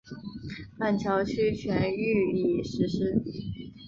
[0.79, 3.21] 板桥区全域已实施。